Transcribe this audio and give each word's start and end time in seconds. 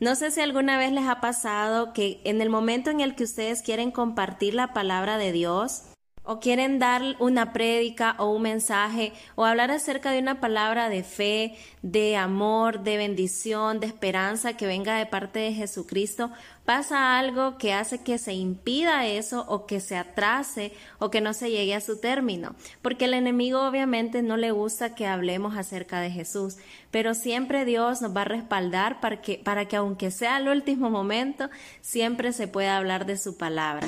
No 0.00 0.14
sé 0.14 0.30
si 0.30 0.40
alguna 0.40 0.78
vez 0.78 0.92
les 0.92 1.08
ha 1.08 1.20
pasado 1.20 1.92
que 1.92 2.20
en 2.22 2.40
el 2.40 2.50
momento 2.50 2.90
en 2.90 3.00
el 3.00 3.16
que 3.16 3.24
ustedes 3.24 3.62
quieren 3.62 3.90
compartir 3.90 4.54
la 4.54 4.72
palabra 4.72 5.18
de 5.18 5.32
Dios, 5.32 5.82
o 6.30 6.40
quieren 6.40 6.78
dar 6.78 7.16
una 7.20 7.54
prédica 7.54 8.14
o 8.18 8.26
un 8.28 8.42
mensaje 8.42 9.14
o 9.34 9.46
hablar 9.46 9.70
acerca 9.70 10.10
de 10.12 10.18
una 10.18 10.40
palabra 10.40 10.90
de 10.90 11.02
fe, 11.02 11.56
de 11.80 12.16
amor, 12.16 12.80
de 12.82 12.98
bendición, 12.98 13.80
de 13.80 13.86
esperanza 13.86 14.52
que 14.52 14.66
venga 14.66 14.98
de 14.98 15.06
parte 15.06 15.38
de 15.38 15.54
Jesucristo, 15.54 16.30
pasa 16.68 17.18
algo 17.18 17.56
que 17.56 17.72
hace 17.72 18.02
que 18.02 18.18
se 18.18 18.34
impida 18.34 19.06
eso 19.06 19.46
o 19.48 19.64
que 19.64 19.80
se 19.80 19.96
atrase 19.96 20.74
o 20.98 21.10
que 21.10 21.22
no 21.22 21.32
se 21.32 21.50
llegue 21.50 21.74
a 21.74 21.80
su 21.80 21.98
término, 21.98 22.56
porque 22.82 23.06
el 23.06 23.14
enemigo 23.14 23.66
obviamente 23.66 24.20
no 24.20 24.36
le 24.36 24.50
gusta 24.50 24.94
que 24.94 25.06
hablemos 25.06 25.56
acerca 25.56 25.98
de 26.02 26.10
Jesús, 26.10 26.58
pero 26.90 27.14
siempre 27.14 27.64
Dios 27.64 28.02
nos 28.02 28.14
va 28.14 28.20
a 28.20 28.26
respaldar 28.26 29.00
para 29.00 29.22
que, 29.22 29.40
para 29.42 29.64
que 29.64 29.76
aunque 29.76 30.10
sea 30.10 30.36
el 30.36 30.48
último 30.48 30.90
momento, 30.90 31.48
siempre 31.80 32.34
se 32.34 32.48
pueda 32.48 32.76
hablar 32.76 33.06
de 33.06 33.16
su 33.16 33.38
palabra. 33.38 33.86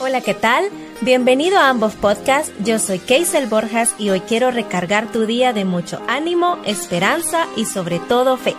Hola, 0.00 0.20
¿qué 0.20 0.34
tal? 0.34 0.66
Bienvenido 1.00 1.58
a 1.58 1.68
ambos 1.68 1.96
podcasts, 1.96 2.52
yo 2.64 2.78
soy 2.78 3.00
Keisel 3.00 3.48
Borjas 3.48 3.92
y 3.98 4.10
hoy 4.10 4.20
quiero 4.20 4.52
recargar 4.52 5.10
tu 5.10 5.26
día 5.26 5.52
de 5.52 5.64
mucho 5.64 6.00
ánimo, 6.06 6.60
esperanza 6.64 7.48
y 7.56 7.64
sobre 7.64 7.98
todo 7.98 8.36
fe. 8.36 8.54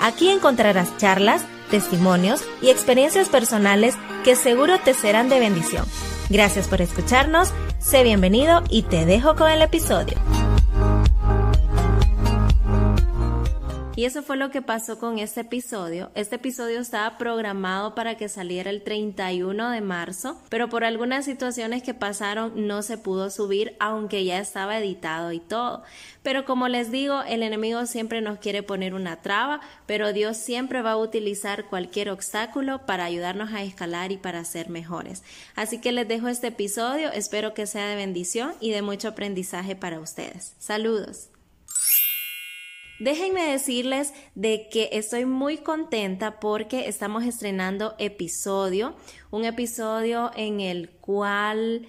Aquí 0.00 0.30
encontrarás 0.30 0.96
charlas, 0.96 1.44
testimonios 1.70 2.42
y 2.62 2.70
experiencias 2.70 3.28
personales 3.28 3.96
que 4.24 4.36
seguro 4.36 4.78
te 4.84 4.94
serán 4.94 5.28
de 5.28 5.40
bendición. 5.40 5.84
Gracias 6.30 6.68
por 6.68 6.80
escucharnos, 6.80 7.52
sé 7.78 8.02
bienvenido 8.02 8.62
y 8.70 8.82
te 8.82 9.04
dejo 9.04 9.36
con 9.36 9.50
el 9.50 9.62
episodio. 9.62 10.16
Y 13.96 14.06
eso 14.06 14.24
fue 14.24 14.36
lo 14.36 14.50
que 14.50 14.60
pasó 14.60 14.98
con 14.98 15.20
este 15.20 15.42
episodio. 15.42 16.10
Este 16.16 16.34
episodio 16.34 16.80
estaba 16.80 17.16
programado 17.16 17.94
para 17.94 18.16
que 18.16 18.28
saliera 18.28 18.70
el 18.70 18.82
31 18.82 19.70
de 19.70 19.80
marzo, 19.82 20.36
pero 20.48 20.68
por 20.68 20.82
algunas 20.82 21.24
situaciones 21.24 21.84
que 21.84 21.94
pasaron 21.94 22.66
no 22.66 22.82
se 22.82 22.98
pudo 22.98 23.30
subir, 23.30 23.76
aunque 23.78 24.24
ya 24.24 24.40
estaba 24.40 24.78
editado 24.78 25.30
y 25.30 25.38
todo. 25.38 25.84
Pero 26.24 26.44
como 26.44 26.66
les 26.66 26.90
digo, 26.90 27.22
el 27.22 27.44
enemigo 27.44 27.86
siempre 27.86 28.20
nos 28.20 28.40
quiere 28.40 28.64
poner 28.64 28.94
una 28.94 29.22
traba, 29.22 29.60
pero 29.86 30.12
Dios 30.12 30.38
siempre 30.38 30.82
va 30.82 30.92
a 30.92 30.96
utilizar 30.96 31.66
cualquier 31.66 32.10
obstáculo 32.10 32.84
para 32.86 33.04
ayudarnos 33.04 33.52
a 33.52 33.62
escalar 33.62 34.10
y 34.10 34.16
para 34.16 34.44
ser 34.44 34.70
mejores. 34.70 35.22
Así 35.54 35.80
que 35.80 35.92
les 35.92 36.08
dejo 36.08 36.26
este 36.26 36.48
episodio, 36.48 37.12
espero 37.12 37.54
que 37.54 37.68
sea 37.68 37.86
de 37.86 37.94
bendición 37.94 38.54
y 38.58 38.72
de 38.72 38.82
mucho 38.82 39.06
aprendizaje 39.06 39.76
para 39.76 40.00
ustedes. 40.00 40.54
Saludos. 40.58 41.28
Déjenme 43.04 43.52
decirles 43.52 44.14
de 44.34 44.70
que 44.70 44.88
estoy 44.92 45.26
muy 45.26 45.58
contenta 45.58 46.40
porque 46.40 46.88
estamos 46.88 47.24
estrenando 47.24 47.94
episodio, 47.98 48.96
un 49.30 49.44
episodio 49.44 50.30
en 50.36 50.62
el 50.62 50.88
cual 50.88 51.86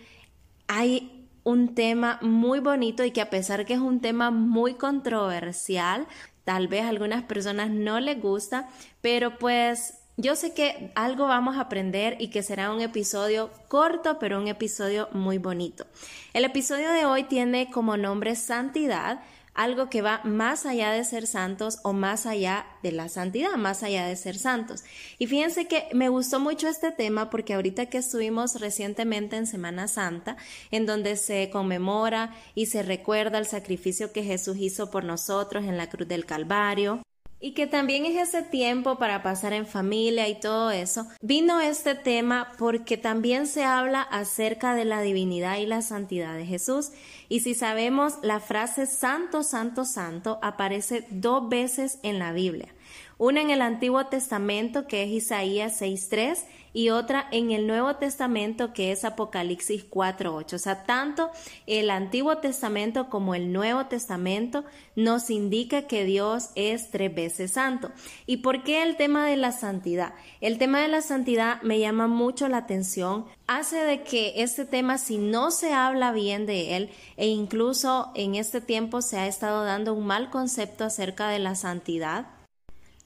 hay 0.68 1.26
un 1.46 1.74
tema 1.74 2.20
muy 2.22 2.60
bonito 2.60 3.06
y 3.06 3.12
que 3.12 3.22
a 3.22 3.30
pesar 3.30 3.66
que 3.66 3.76
es 3.76 3.80
un 3.80 4.02
tema 4.02 4.30
muy 4.30 4.74
controversial, 4.74 6.06
tal 6.44 6.68
vez 6.68 6.84
a 6.84 6.90
algunas 6.90 7.24
personas 7.24 7.70
no 7.70 8.02
les 8.02 8.22
gusta, 8.22 8.68
pero 9.00 9.38
pues 9.38 9.94
yo 10.18 10.36
sé 10.36 10.54
que 10.54 10.92
algo 10.96 11.28
vamos 11.28 11.56
a 11.56 11.62
aprender 11.62 12.18
y 12.20 12.28
que 12.28 12.44
será 12.44 12.74
un 12.74 12.82
episodio 12.82 13.52
corto, 13.70 14.20
pero 14.20 14.38
un 14.38 14.50
episodio 14.50 15.08
muy 15.14 15.38
bonito. 15.38 15.86
El 16.34 16.44
episodio 16.44 16.92
de 16.92 17.06
hoy 17.06 17.24
tiene 17.24 17.72
como 17.72 17.96
nombre 17.96 18.36
Santidad 18.36 19.22
algo 19.56 19.90
que 19.90 20.02
va 20.02 20.22
más 20.24 20.66
allá 20.66 20.92
de 20.92 21.04
ser 21.04 21.26
santos 21.26 21.80
o 21.84 21.94
más 21.94 22.26
allá 22.26 22.68
de 22.84 22.92
la 22.92 23.10
santidad, 23.10 23.56
más 23.56 23.82
allá 23.84 24.06
de 24.06 24.16
ser 24.16 24.38
santos. 24.38 24.84
Y 25.18 25.28
fíjense 25.28 25.68
que 25.68 25.88
me 25.94 26.10
gustó 26.10 26.40
mucho 26.40 26.68
este 26.68 26.92
tema 26.92 27.30
porque 27.30 27.54
ahorita 27.54 27.88
que 27.88 27.98
estuvimos 27.98 28.60
recientemente 28.60 29.38
en 29.38 29.48
Semana 29.48 29.88
Santa, 29.88 30.38
en 30.72 30.86
donde 30.86 31.16
se 31.16 31.50
conmemora 31.50 32.36
y 32.54 32.68
se 32.68 32.84
recuerda 32.84 33.38
el 33.38 33.46
sacrificio 33.46 34.12
que 34.12 34.24
Jesús 34.24 34.58
hizo 34.60 34.92
por 34.92 35.06
nosotros 35.06 35.64
en 35.64 35.78
la 35.78 35.90
cruz 35.90 36.08
del 36.08 36.26
Calvario, 36.26 37.02
y 37.46 37.52
que 37.52 37.68
también 37.68 38.08
es 38.08 38.30
ese 38.30 38.42
tiempo 38.42 38.98
para 38.98 39.22
pasar 39.22 39.54
en 39.54 39.68
familia 39.68 40.28
y 40.28 40.40
todo 40.40 40.72
eso, 40.72 41.06
vino 41.22 41.62
este 41.62 41.94
tema 41.94 42.52
porque 42.58 42.98
también 42.98 43.46
se 43.46 43.64
habla 43.64 44.02
acerca 44.02 44.74
de 44.74 44.84
la 44.84 45.02
divinidad 45.02 45.58
y 45.58 45.68
la 45.68 45.84
santidad 45.84 46.36
de 46.36 46.48
Jesús. 46.48 46.90
Y 47.30 47.42
si 47.42 47.54
sabemos, 47.54 48.16
la 48.24 48.40
frase 48.40 48.88
santo, 48.88 49.44
santo, 49.44 49.86
santo 49.86 50.40
aparece 50.42 51.06
dos 51.12 51.48
veces 51.48 52.00
en 52.02 52.18
la 52.18 52.32
Biblia. 52.32 52.74
Una 53.20 53.42
en 53.42 53.52
el 53.52 53.62
Antiguo 53.62 54.08
Testamento, 54.08 54.88
que 54.88 55.04
es 55.04 55.12
Isaías 55.12 55.80
6.3, 55.80 56.46
y 56.76 56.90
otra 56.90 57.26
en 57.32 57.52
el 57.52 57.68
Nuevo 57.68 57.96
Testamento, 57.96 58.74
que 58.74 58.92
es 58.92 59.06
Apocalipsis 59.06 59.90
4.8. 59.90 60.54
O 60.56 60.60
sea, 60.60 60.84
tanto 60.84 61.32
el 61.68 61.90
Antiguo 61.90 62.40
Testamento 62.40 63.10
como 63.10 63.34
el 63.34 63.54
Nuevo 63.54 63.86
Testamento 63.86 64.66
nos 64.98 65.30
indica 65.30 65.84
que 65.84 66.04
Dios 66.04 66.50
es 66.56 66.92
tres 66.92 67.16
veces 67.16 67.52
santo. 67.52 67.92
¿Y 68.26 68.38
por 68.38 68.64
qué 68.64 68.84
el 68.84 68.98
tema 68.98 69.26
de 69.26 69.38
la 69.38 69.54
santidad? 69.54 70.16
El 70.42 70.58
tema 70.58 70.82
de 70.82 70.90
la 70.90 71.02
santidad 71.02 71.62
me 71.62 71.80
llama 71.80 72.08
mucho 72.08 72.50
la 72.50 72.58
atención, 72.58 73.26
hace 73.48 73.78
de 73.78 74.04
que 74.04 74.34
este 74.44 74.66
tema, 74.66 74.98
si 74.98 75.18
no 75.18 75.52
se 75.52 75.72
habla 75.72 76.12
bien 76.12 76.46
de 76.46 76.76
él, 76.76 76.90
e 77.16 77.28
incluso 77.28 78.12
en 78.16 78.36
este 78.36 78.60
tiempo 78.60 79.02
se 79.02 79.18
ha 79.18 79.28
estado 79.28 79.64
dando 79.64 79.94
un 79.94 80.06
mal 80.06 80.30
concepto 80.30 80.84
acerca 80.84 81.30
de 81.30 81.40
la 81.40 81.56
santidad, 81.56 82.35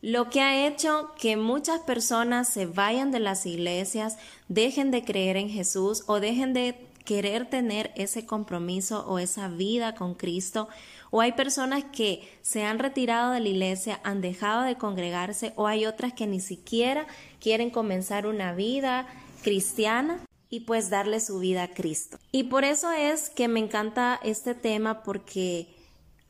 lo 0.02 0.30
que 0.30 0.42
ha 0.42 0.68
hecho 0.68 1.12
que 1.18 1.36
muchas 1.36 1.82
personas 1.82 2.48
se 2.48 2.66
vayan 2.66 3.12
de 3.12 3.20
las 3.20 3.46
iglesias, 3.46 4.18
dejen 4.48 4.92
de 4.92 5.04
creer 5.04 5.38
en 5.38 5.50
Jesús 5.50 6.04
o 6.08 6.20
dejen 6.20 6.54
de 6.54 6.88
querer 7.04 7.50
tener 7.50 7.92
ese 7.96 8.26
compromiso 8.26 9.06
o 9.08 9.20
esa 9.20 9.48
vida 9.48 9.96
con 9.96 10.14
Cristo. 10.14 10.70
O 11.12 11.22
hay 11.22 11.32
personas 11.32 11.84
que 11.92 12.30
se 12.44 12.64
han 12.64 12.78
retirado 12.78 13.34
de 13.34 13.40
la 13.40 13.50
iglesia, 13.50 14.00
han 14.04 14.22
dejado 14.22 14.62
de 14.62 14.78
congregarse, 14.78 15.54
o 15.56 15.66
hay 15.66 15.86
otras 15.88 16.14
que 16.14 16.28
ni 16.28 16.40
siquiera 16.40 17.08
quieren 17.40 17.72
comenzar 17.72 18.28
una 18.28 18.54
vida 18.54 19.08
cristiana 19.42 20.20
y 20.52 20.62
pues 20.62 20.90
darle 20.90 21.20
su 21.20 21.40
vida 21.40 21.64
a 21.64 21.74
Cristo. 21.74 22.20
Y 22.32 22.44
por 22.44 22.64
eso 22.64 22.92
es 22.92 23.30
que 23.30 23.48
me 23.48 23.60
encanta 23.60 24.20
este 24.24 24.54
tema 24.54 25.02
porque 25.04 25.79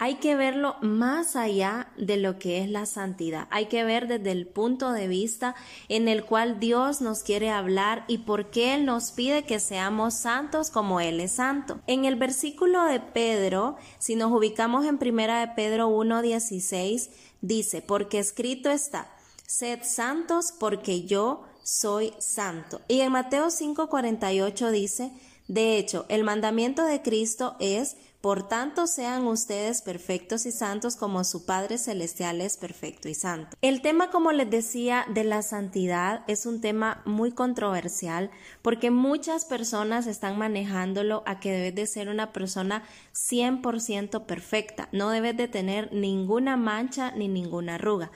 hay 0.01 0.15
que 0.15 0.37
verlo 0.37 0.77
más 0.81 1.35
allá 1.35 1.91
de 1.97 2.15
lo 2.15 2.39
que 2.39 2.59
es 2.59 2.69
la 2.69 2.85
santidad. 2.85 3.47
Hay 3.51 3.65
que 3.65 3.83
ver 3.83 4.07
desde 4.07 4.31
el 4.31 4.47
punto 4.47 4.93
de 4.93 5.09
vista 5.09 5.55
en 5.89 6.07
el 6.07 6.23
cual 6.23 6.61
Dios 6.61 7.01
nos 7.01 7.21
quiere 7.21 7.49
hablar 7.49 8.05
y 8.07 8.19
por 8.19 8.49
qué 8.49 8.75
Él 8.75 8.85
nos 8.85 9.11
pide 9.11 9.43
que 9.43 9.59
seamos 9.59 10.13
santos 10.13 10.71
como 10.71 11.01
Él 11.01 11.19
es 11.19 11.33
santo. 11.33 11.81
En 11.85 12.05
el 12.05 12.15
versículo 12.15 12.85
de 12.85 13.01
Pedro, 13.01 13.75
si 13.99 14.15
nos 14.15 14.31
ubicamos 14.31 14.85
en 14.85 14.99
primera 14.99 15.41
de 15.41 15.53
Pedro 15.53 15.89
1.16, 15.89 17.09
dice, 17.41 17.81
porque 17.81 18.19
escrito 18.19 18.71
está, 18.71 19.11
sed 19.45 19.79
santos 19.83 20.53
porque 20.57 21.03
yo 21.03 21.43
soy 21.63 22.13
santo. 22.19 22.79
Y 22.87 23.01
en 23.01 23.11
Mateo 23.11 23.47
5.48 23.47 24.71
dice, 24.71 25.11
de 25.49 25.77
hecho, 25.77 26.05
el 26.09 26.23
mandamiento 26.23 26.85
de 26.85 27.01
Cristo 27.01 27.57
es 27.59 27.97
por 28.21 28.47
tanto, 28.47 28.85
sean 28.85 29.27
ustedes 29.27 29.81
perfectos 29.81 30.45
y 30.45 30.51
santos 30.51 30.97
como 30.97 31.23
su 31.23 31.45
Padre 31.45 31.77
Celestial 31.77 32.41
es 32.41 32.57
perfecto 32.57 33.07
y 33.07 33.13
santo. 33.13 33.55
El 33.61 33.81
tema, 33.81 34.09
como 34.11 34.33
les 34.33 34.49
decía, 34.49 35.05
de 35.13 35.23
la 35.23 35.41
santidad 35.41 36.25
es 36.27 36.45
un 36.45 36.59
tema 36.59 37.01
muy 37.05 37.31
controversial 37.31 38.29
porque 38.61 38.91
muchas 38.91 39.45
personas 39.45 40.05
están 40.05 40.37
manejándolo 40.37 41.23
a 41.25 41.39
que 41.39 41.51
debes 41.51 41.75
de 41.75 41.87
ser 41.87 42.09
una 42.09 42.33
persona 42.33 42.83
100% 43.13 44.25
perfecta, 44.25 44.89
no 44.91 45.09
debes 45.09 45.37
de 45.37 45.47
tener 45.47 45.93
ninguna 45.93 46.57
mancha 46.57 47.11
ni 47.11 47.29
ninguna 47.29 47.75
arruga. 47.75 48.11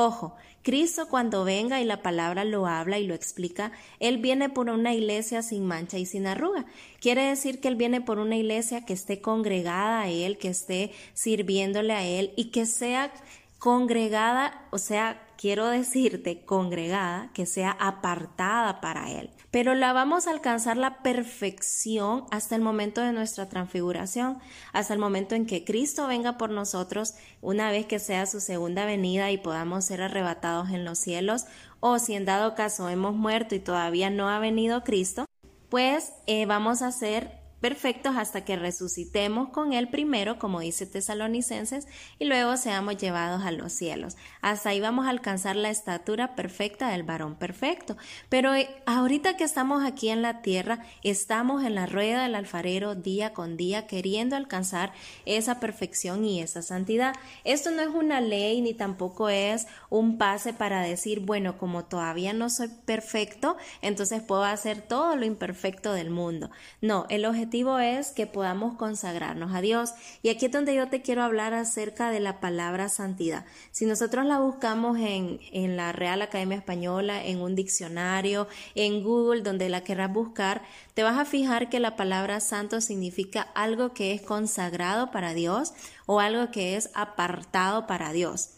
Ojo, 0.00 0.36
Cristo 0.62 1.08
cuando 1.08 1.42
venga 1.42 1.80
y 1.80 1.84
la 1.84 2.02
palabra 2.02 2.44
lo 2.44 2.68
habla 2.68 3.00
y 3.00 3.06
lo 3.08 3.14
explica, 3.14 3.72
Él 3.98 4.18
viene 4.18 4.48
por 4.48 4.70
una 4.70 4.94
iglesia 4.94 5.42
sin 5.42 5.66
mancha 5.66 5.98
y 5.98 6.06
sin 6.06 6.28
arruga. 6.28 6.66
Quiere 7.00 7.22
decir 7.24 7.60
que 7.60 7.66
Él 7.66 7.74
viene 7.74 8.00
por 8.00 8.20
una 8.20 8.36
iglesia 8.36 8.84
que 8.84 8.92
esté 8.92 9.20
congregada 9.20 10.02
a 10.02 10.08
Él, 10.08 10.38
que 10.38 10.50
esté 10.50 10.92
sirviéndole 11.14 11.94
a 11.94 12.06
Él 12.06 12.32
y 12.36 12.52
que 12.52 12.64
sea 12.64 13.12
congregada, 13.58 14.68
o 14.70 14.78
sea, 14.78 15.20
quiero 15.36 15.66
decirte 15.66 16.44
congregada, 16.44 17.32
que 17.34 17.44
sea 17.44 17.72
apartada 17.72 18.80
para 18.80 19.10
Él 19.10 19.30
pero 19.50 19.74
la 19.74 19.92
vamos 19.92 20.26
a 20.26 20.30
alcanzar 20.30 20.76
la 20.76 21.02
perfección 21.02 22.24
hasta 22.30 22.54
el 22.54 22.62
momento 22.62 23.00
de 23.00 23.12
nuestra 23.12 23.48
transfiguración, 23.48 24.38
hasta 24.72 24.94
el 24.94 25.00
momento 25.00 25.34
en 25.34 25.46
que 25.46 25.64
Cristo 25.64 26.06
venga 26.06 26.36
por 26.36 26.50
nosotros, 26.50 27.14
una 27.40 27.70
vez 27.70 27.86
que 27.86 27.98
sea 27.98 28.26
su 28.26 28.40
segunda 28.40 28.84
venida 28.84 29.30
y 29.30 29.38
podamos 29.38 29.84
ser 29.84 30.02
arrebatados 30.02 30.70
en 30.70 30.84
los 30.84 30.98
cielos, 30.98 31.46
o 31.80 31.98
si 31.98 32.14
en 32.14 32.24
dado 32.24 32.54
caso 32.54 32.88
hemos 32.88 33.14
muerto 33.14 33.54
y 33.54 33.60
todavía 33.60 34.10
no 34.10 34.28
ha 34.28 34.38
venido 34.38 34.84
Cristo, 34.84 35.24
pues 35.68 36.12
eh, 36.26 36.46
vamos 36.46 36.82
a 36.82 36.92
ser 36.92 37.37
perfectos 37.60 38.16
hasta 38.16 38.44
que 38.44 38.56
resucitemos 38.56 39.48
con 39.50 39.72
Él 39.72 39.88
primero, 39.88 40.38
como 40.38 40.60
dice 40.60 40.86
Tesalonicenses, 40.86 41.86
y 42.18 42.26
luego 42.26 42.56
seamos 42.56 42.96
llevados 42.96 43.42
a 43.42 43.50
los 43.50 43.72
cielos. 43.72 44.16
Hasta 44.40 44.70
ahí 44.70 44.80
vamos 44.80 45.06
a 45.06 45.10
alcanzar 45.10 45.56
la 45.56 45.70
estatura 45.70 46.34
perfecta 46.34 46.88
del 46.90 47.02
varón 47.02 47.36
perfecto. 47.36 47.96
Pero 48.28 48.54
eh, 48.54 48.68
ahorita 48.86 49.36
que 49.36 49.44
estamos 49.44 49.84
aquí 49.84 50.08
en 50.08 50.22
la 50.22 50.40
tierra, 50.42 50.84
estamos 51.02 51.64
en 51.64 51.74
la 51.74 51.86
rueda 51.86 52.22
del 52.22 52.34
alfarero 52.34 52.94
día 52.94 53.32
con 53.32 53.56
día, 53.56 53.86
queriendo 53.86 54.36
alcanzar 54.36 54.92
esa 55.26 55.58
perfección 55.60 56.24
y 56.24 56.40
esa 56.40 56.62
santidad. 56.62 57.14
Esto 57.44 57.70
no 57.70 57.82
es 57.82 57.88
una 57.88 58.20
ley 58.20 58.60
ni 58.60 58.74
tampoco 58.74 59.28
es 59.28 59.66
un 59.90 60.18
pase 60.18 60.52
para 60.52 60.80
decir, 60.82 61.20
bueno, 61.20 61.58
como 61.58 61.84
todavía 61.84 62.32
no 62.32 62.50
soy 62.50 62.68
perfecto, 62.84 63.56
entonces 63.82 64.22
puedo 64.22 64.44
hacer 64.44 64.82
todo 64.82 65.16
lo 65.16 65.24
imperfecto 65.24 65.92
del 65.92 66.10
mundo. 66.10 66.50
No, 66.80 67.06
el 67.08 67.24
objetivo 67.24 67.47
es 67.50 68.12
que 68.12 68.26
podamos 68.26 68.76
consagrarnos 68.76 69.54
a 69.54 69.60
Dios. 69.60 69.94
Y 70.22 70.28
aquí 70.28 70.46
es 70.46 70.52
donde 70.52 70.74
yo 70.74 70.88
te 70.88 71.02
quiero 71.02 71.22
hablar 71.22 71.54
acerca 71.54 72.10
de 72.10 72.20
la 72.20 72.40
palabra 72.40 72.88
santidad. 72.88 73.44
Si 73.70 73.86
nosotros 73.86 74.26
la 74.26 74.38
buscamos 74.38 74.98
en, 74.98 75.40
en 75.52 75.76
la 75.76 75.92
Real 75.92 76.22
Academia 76.22 76.58
Española, 76.58 77.24
en 77.24 77.40
un 77.40 77.54
diccionario, 77.54 78.48
en 78.74 79.02
Google, 79.02 79.42
donde 79.42 79.68
la 79.68 79.82
querrás 79.82 80.12
buscar, 80.12 80.62
te 80.94 81.02
vas 81.02 81.18
a 81.18 81.24
fijar 81.24 81.68
que 81.68 81.80
la 81.80 81.96
palabra 81.96 82.40
santo 82.40 82.80
significa 82.80 83.42
algo 83.54 83.92
que 83.92 84.12
es 84.12 84.22
consagrado 84.22 85.10
para 85.10 85.34
Dios 85.34 85.72
o 86.06 86.20
algo 86.20 86.50
que 86.50 86.76
es 86.76 86.90
apartado 86.94 87.86
para 87.86 88.12
Dios. 88.12 88.57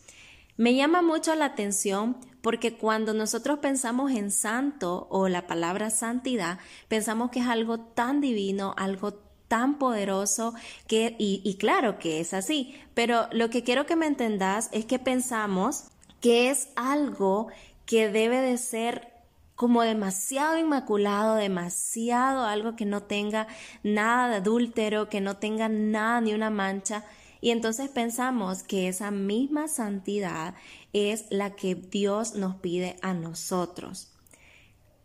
Me 0.60 0.74
llama 0.74 1.00
mucho 1.00 1.34
la 1.34 1.46
atención 1.46 2.18
porque 2.42 2.76
cuando 2.76 3.14
nosotros 3.14 3.60
pensamos 3.60 4.12
en 4.12 4.30
santo 4.30 5.06
o 5.08 5.26
la 5.26 5.46
palabra 5.46 5.88
santidad, 5.88 6.58
pensamos 6.86 7.30
que 7.30 7.40
es 7.40 7.46
algo 7.46 7.80
tan 7.80 8.20
divino, 8.20 8.74
algo 8.76 9.14
tan 9.48 9.78
poderoso 9.78 10.52
que, 10.86 11.16
y, 11.18 11.56
claro 11.58 11.98
que 11.98 12.20
es 12.20 12.34
así, 12.34 12.78
pero 12.92 13.26
lo 13.32 13.48
que 13.48 13.64
quiero 13.64 13.86
que 13.86 13.96
me 13.96 14.04
entendas 14.04 14.68
es 14.72 14.84
que 14.84 14.98
pensamos 14.98 15.84
que 16.20 16.50
es 16.50 16.68
algo 16.76 17.46
que 17.86 18.10
debe 18.10 18.42
de 18.42 18.58
ser 18.58 19.08
como 19.54 19.80
demasiado 19.80 20.58
inmaculado, 20.58 21.36
demasiado 21.36 22.44
algo 22.44 22.76
que 22.76 22.84
no 22.84 23.02
tenga 23.02 23.46
nada 23.82 24.28
de 24.28 24.36
adúltero, 24.36 25.08
que 25.08 25.22
no 25.22 25.38
tenga 25.38 25.70
nada 25.70 26.20
ni 26.20 26.34
una 26.34 26.50
mancha. 26.50 27.02
Y 27.40 27.50
entonces 27.50 27.88
pensamos 27.88 28.62
que 28.62 28.88
esa 28.88 29.10
misma 29.10 29.68
santidad 29.68 30.54
es 30.92 31.24
la 31.30 31.50
que 31.56 31.74
Dios 31.74 32.34
nos 32.34 32.56
pide 32.56 32.96
a 33.02 33.14
nosotros. 33.14 34.12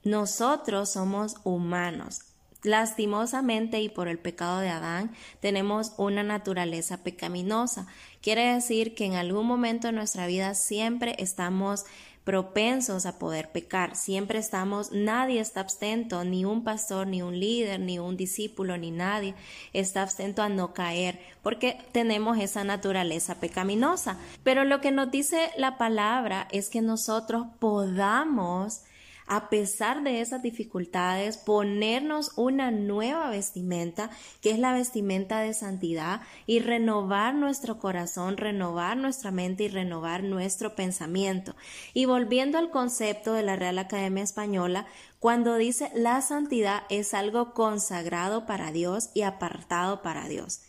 Nosotros 0.04 0.90
somos 0.90 1.38
humanos. 1.44 2.22
Lastimosamente 2.66 3.80
y 3.80 3.90
por 3.90 4.08
el 4.08 4.18
pecado 4.18 4.60
de 4.60 4.70
Adán 4.70 5.14
tenemos 5.40 5.94
una 5.98 6.24
naturaleza 6.24 7.04
pecaminosa. 7.04 7.86
Quiere 8.22 8.54
decir 8.54 8.96
que 8.96 9.06
en 9.06 9.14
algún 9.14 9.46
momento 9.46 9.88
de 9.88 9.94
nuestra 9.94 10.26
vida 10.26 10.56
siempre 10.56 11.16
estamos 11.20 11.86
propensos 12.26 13.06
a 13.06 13.20
poder 13.20 13.52
pecar. 13.52 13.96
Siempre 13.96 14.40
estamos, 14.40 14.92
nadie 14.92 15.40
está 15.40 15.62
abstento, 15.62 16.26
ni 16.26 16.44
un 16.44 16.64
pastor, 16.64 17.08
ni 17.08 17.22
un 17.22 17.40
líder, 17.40 17.80
ni 17.80 18.00
un 18.00 18.18
discípulo, 18.18 18.78
ni 18.78 18.92
nadie 18.92 19.36
está 19.74 20.02
abstento 20.02 20.42
a 20.42 20.50
no 20.50 20.74
caer, 20.74 21.20
porque 21.44 21.78
tenemos 21.92 22.40
esa 22.40 22.64
naturaleza 22.64 23.36
pecaminosa. 23.36 24.18
Pero 24.44 24.66
lo 24.66 24.82
que 24.82 24.92
nos 24.92 25.12
dice 25.12 25.52
la 25.56 25.78
palabra 25.78 26.48
es 26.52 26.70
que 26.70 26.82
nosotros 26.82 27.46
podamos 27.60 28.82
a 29.28 29.50
pesar 29.50 30.04
de 30.04 30.22
esas 30.22 30.42
dificultades, 30.42 31.38
ponernos 31.38 32.32
una 32.36 32.72
nueva 32.72 33.30
vestimenta, 33.30 34.10
que 34.42 34.52
es 34.52 34.60
la 34.60 34.74
vestimenta 34.74 35.40
de 35.40 35.54
santidad, 35.54 36.22
y 36.46 36.60
renovar 36.60 37.34
nuestro 37.34 37.80
corazón, 37.80 38.38
renovar 38.38 38.98
nuestra 38.98 39.32
mente 39.32 39.64
y 39.64 39.68
renovar 39.68 40.24
nuestro 40.24 40.76
pensamiento. 40.76 41.56
Y 41.94 42.06
volviendo 42.06 42.58
al 42.58 42.70
concepto 42.70 43.34
de 43.34 43.44
la 43.44 43.56
Real 43.56 43.80
Academia 43.80 44.24
Española, 44.24 44.86
cuando 45.20 45.56
dice 45.56 45.92
la 45.96 46.22
santidad 46.22 46.84
es 46.90 47.14
algo 47.14 47.54
consagrado 47.54 48.46
para 48.46 48.72
Dios 48.72 49.10
y 49.14 49.24
apartado 49.24 50.02
para 50.02 50.28
Dios. 50.28 50.62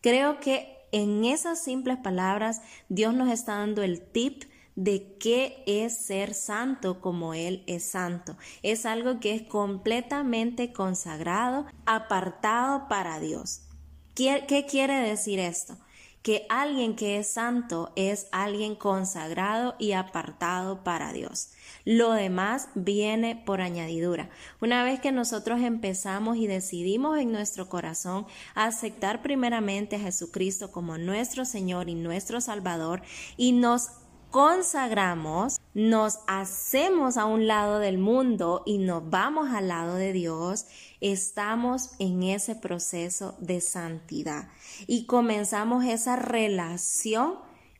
Creo 0.00 0.40
que 0.40 0.76
en 0.92 1.24
esas 1.24 1.62
simples 1.62 1.98
palabras 1.98 2.62
Dios 2.88 3.14
nos 3.14 3.30
está 3.30 3.58
dando 3.58 3.82
el 3.82 4.00
tip 4.00 4.44
de 4.80 5.14
qué 5.18 5.62
es 5.66 6.06
ser 6.06 6.32
santo 6.32 7.02
como 7.02 7.34
Él 7.34 7.62
es 7.66 7.84
santo. 7.84 8.38
Es 8.62 8.86
algo 8.86 9.20
que 9.20 9.34
es 9.34 9.42
completamente 9.42 10.72
consagrado, 10.72 11.66
apartado 11.84 12.88
para 12.88 13.20
Dios. 13.20 13.60
¿Qué, 14.14 14.66
quiere 14.70 14.94
decir 15.00 15.38
esto? 15.38 15.76
Que 16.22 16.46
alguien 16.48 16.96
que 16.96 17.18
es 17.18 17.30
santo 17.30 17.92
es 17.94 18.28
alguien 18.32 18.74
consagrado 18.74 19.76
y 19.78 19.92
apartado 19.92 20.82
para 20.82 21.12
Dios. 21.12 21.50
Lo 21.84 22.12
demás 22.12 22.68
viene 22.74 23.36
por 23.36 23.60
añadidura. 23.60 24.30
Una 24.62 24.82
vez 24.82 24.98
que 24.98 25.12
nosotros 25.12 25.60
empezamos 25.60 26.38
y 26.38 26.46
decidimos 26.46 27.18
en 27.18 27.32
nuestro 27.32 27.68
corazón 27.68 28.26
aceptar 28.54 29.20
primeramente 29.20 29.96
a 29.96 30.00
Jesucristo 30.00 30.72
como 30.72 30.96
nuestro 30.96 31.44
Señor 31.44 31.90
y 31.90 31.94
nuestro 31.94 32.40
Salvador 32.40 33.02
y 33.36 33.52
nos 33.52 33.90
consagramos, 34.30 35.60
nos 35.74 36.20
hacemos 36.26 37.16
a 37.16 37.26
un 37.26 37.46
lado 37.46 37.78
del 37.78 37.98
mundo 37.98 38.62
y 38.64 38.78
nos 38.78 39.08
vamos 39.10 39.50
al 39.50 39.68
lado 39.68 39.96
de 39.96 40.12
Dios, 40.12 40.66
estamos 41.00 41.90
en 41.98 42.22
ese 42.22 42.54
proceso 42.54 43.34
de 43.38 43.60
santidad 43.60 44.48
y 44.86 45.06
comenzamos 45.06 45.84
esa 45.84 46.16
relación 46.16 47.38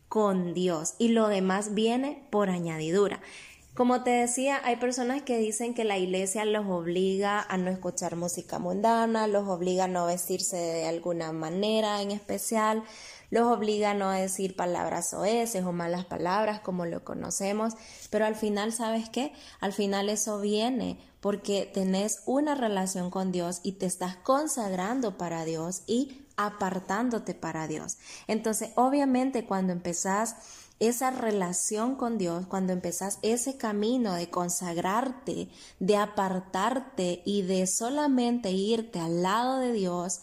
con 0.09 0.55
Dios 0.55 0.95
y 0.99 1.09
lo 1.09 1.29
demás 1.29 1.75
viene 1.75 2.27
por 2.31 2.51
añadidura. 2.51 3.21
Como 3.75 4.03
te 4.03 4.11
decía, 4.11 4.61
hay 4.65 4.77
personas 4.77 5.23
que 5.23 5.39
dicen 5.39 5.75
que 5.75 5.85
la 5.85 5.97
iglesia 5.97 6.45
los 6.45 6.67
obliga 6.67 7.41
a 7.41 7.57
no 7.57 7.71
escuchar 7.71 8.17
música 8.17 8.59
mundana, 8.59 9.29
los 9.29 9.49
obliga 9.49 9.85
a 9.85 9.89
no 9.89 10.07
vestirse 10.07 10.57
de 10.57 10.89
alguna 10.89 11.31
manera 11.31 12.03
en 12.03 12.11
especial, 12.11 12.83
los 13.31 13.47
obliga 13.47 13.93
a 13.93 13.95
no 13.95 14.11
decir 14.11 14.57
palabras 14.57 15.15
oeces 15.15 15.65
o 15.65 15.73
malas 15.73 16.05
palabras 16.05 16.61
como 16.61 16.87
lo 16.87 17.05
conocemos, 17.05 17.75
pero 18.11 18.27
al 18.27 18.35
final, 18.35 18.73
¿sabes 18.73 19.09
qué? 19.09 19.33
Al 19.61 19.73
final 19.73 20.09
eso 20.09 20.41
viene 20.41 20.99
porque 21.21 21.71
tenés 21.73 22.23
una 22.27 22.55
relación 22.55 23.11
con 23.11 23.33
Dios 23.33 23.61
y 23.63 23.73
te 23.73 23.87
estás 23.87 24.17
consagrando 24.17 25.17
para 25.19 25.45
Dios 25.45 25.83
y 25.87 26.23
apartándote 26.37 27.35
para 27.35 27.69
Dios. 27.69 27.99
Entonces, 28.27 28.71
obviamente, 28.75 29.45
cuando 29.45 29.73
empezás 29.73 30.37
esa 30.81 31.11
relación 31.11 31.95
con 31.95 32.17
Dios, 32.17 32.47
cuando 32.47 32.73
empezás 32.73 33.19
ese 33.21 33.59
camino 33.59 34.15
de 34.15 34.31
consagrarte, 34.31 35.51
de 35.79 35.97
apartarte 35.97 37.23
y 37.27 37.43
de 37.43 37.67
solamente 37.67 38.51
irte 38.51 38.99
al 38.99 39.23
lado 39.23 39.59
de 39.59 39.73
Dios, 39.73 40.21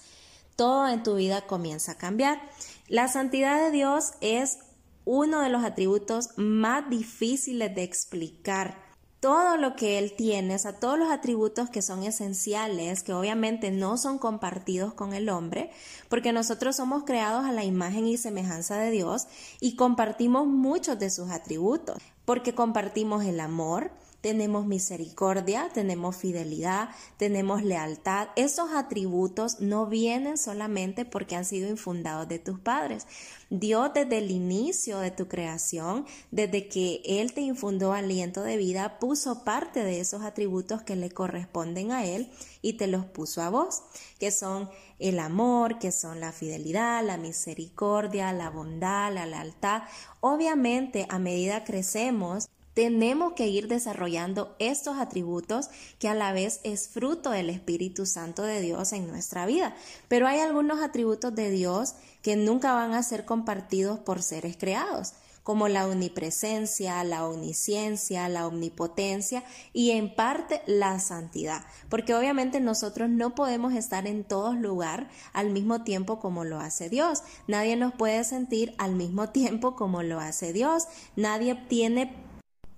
todo 0.55 0.87
en 0.87 1.03
tu 1.03 1.15
vida 1.15 1.41
comienza 1.45 1.91
a 1.91 1.97
cambiar. 1.97 2.41
La 2.89 3.09
santidad 3.09 3.59
de 3.59 3.71
Dios 3.71 4.13
es 4.21 4.59
uno 5.03 5.41
de 5.41 5.49
los 5.49 5.65
atributos 5.65 6.29
más 6.37 6.89
difíciles 6.89 7.75
de 7.75 7.83
explicar. 7.83 8.81
Todo 9.19 9.57
lo 9.57 9.75
que 9.75 9.99
Él 9.99 10.13
tiene, 10.15 10.55
o 10.55 10.59
sea, 10.59 10.79
todos 10.79 10.97
los 10.97 11.11
atributos 11.11 11.69
que 11.69 11.81
son 11.81 12.03
esenciales, 12.03 13.03
que 13.03 13.11
obviamente 13.11 13.71
no 13.71 13.97
son 13.97 14.19
compartidos 14.19 14.93
con 14.93 15.13
el 15.13 15.27
hombre, 15.27 15.69
porque 16.07 16.31
nosotros 16.31 16.77
somos 16.77 17.03
creados 17.03 17.45
a 17.45 17.51
la 17.51 17.65
imagen 17.65 18.07
y 18.07 18.15
semejanza 18.15 18.77
de 18.77 18.91
Dios 18.91 19.27
y 19.59 19.75
compartimos 19.75 20.47
muchos 20.47 20.97
de 20.97 21.09
sus 21.09 21.29
atributos, 21.29 21.97
porque 22.23 22.55
compartimos 22.55 23.25
el 23.25 23.41
amor, 23.41 23.91
tenemos 24.21 24.65
misericordia, 24.65 25.69
tenemos 25.73 26.15
fidelidad, 26.15 26.89
tenemos 27.17 27.63
lealtad. 27.63 28.29
Esos 28.35 28.71
atributos 28.71 29.59
no 29.59 29.85
vienen 29.85 30.37
solamente 30.37 31.05
porque 31.05 31.35
han 31.35 31.45
sido 31.45 31.69
infundados 31.69 32.27
de 32.27 32.39
tus 32.39 32.59
padres. 32.59 33.07
Dios 33.49 33.91
desde 33.93 34.17
el 34.17 34.31
inicio 34.31 34.99
de 34.99 35.11
tu 35.11 35.27
creación, 35.27 36.05
desde 36.31 36.67
que 36.67 37.01
Él 37.05 37.33
te 37.33 37.41
infundó 37.41 37.93
aliento 37.93 38.41
de 38.41 38.57
vida, 38.57 38.99
puso 38.99 39.43
parte 39.43 39.83
de 39.83 39.99
esos 39.99 40.23
atributos 40.23 40.81
que 40.81 40.95
le 40.95 41.09
corresponden 41.09 41.91
a 41.91 42.05
Él 42.05 42.29
y 42.61 42.73
te 42.73 42.87
los 42.87 43.05
puso 43.05 43.41
a 43.41 43.49
vos, 43.49 43.83
que 44.19 44.31
son 44.31 44.69
el 44.99 45.19
amor, 45.19 45.79
que 45.79 45.91
son 45.91 46.19
la 46.19 46.31
fidelidad, 46.31 47.05
la 47.05 47.17
misericordia, 47.17 48.33
la 48.33 48.49
bondad, 48.49 49.13
la 49.13 49.25
lealtad. 49.25 49.83
Obviamente, 50.19 51.05
a 51.09 51.19
medida 51.19 51.63
crecemos, 51.63 52.49
tenemos 52.77 53.33
que 53.33 53.47
ir 53.47 53.67
desarrollando 53.67 54.55
estos 54.59 54.97
atributos 54.97 55.71
que 55.97 56.09
a 56.09 56.13
la 56.13 56.31
vez 56.31 56.59
es 56.63 56.87
fruto 56.87 57.31
del 57.31 57.49
Espíritu 57.49 58.05
Santo 58.05 58.43
de 58.43 58.61
Dios 58.61 58.93
en 58.93 59.07
nuestra 59.07 59.47
vida. 59.47 59.75
Pero 60.07 60.27
hay 60.27 60.41
algunos 60.41 60.79
atributos 60.81 61.33
de 61.33 61.49
Dios 61.49 61.95
que 62.21 62.35
nunca 62.35 62.73
van 62.73 62.93
a 62.93 63.01
ser 63.01 63.25
compartidos 63.25 63.97
por 63.97 64.21
seres 64.21 64.57
creados 64.57 65.13
como 65.41 65.69
la 65.69 65.87
omnipresencia, 65.87 67.03
la 67.05 67.25
omnisciencia, 67.25 68.27
la 68.27 68.45
omnipotencia 68.45 69.45
y 69.71 69.91
en 69.91 70.13
parte 70.13 70.61
la 70.65 70.99
santidad, 70.99 71.63
porque 71.87 72.13
obviamente 72.13 72.59
nosotros 72.59 73.09
no 73.09 73.33
podemos 73.33 73.73
estar 73.73 74.07
en 74.07 74.25
todos 74.25 74.57
lugares 74.57 75.07
al 75.31 75.51
mismo 75.51 75.83
tiempo 75.85 76.19
como 76.19 76.43
lo 76.43 76.59
hace 76.59 76.89
Dios. 76.89 77.23
Nadie 77.47 77.77
nos 77.77 77.93
puede 77.93 78.25
sentir 78.25 78.75
al 78.77 78.95
mismo 78.95 79.29
tiempo 79.31 79.77
como 79.77 80.03
lo 80.03 80.19
hace 80.19 80.51
Dios. 80.51 80.87
Nadie 81.15 81.55
tiene 81.55 82.26